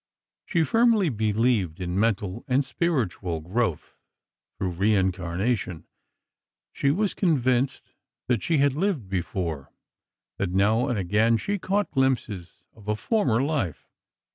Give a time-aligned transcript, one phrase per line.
[0.47, 3.99] She firmly believed in mental and spiritual growth
[4.57, 5.85] through reincarnation.
[6.73, 7.91] She was convinced
[8.27, 13.91] that she had lived before—that now and again, she caught glimpses of a former life.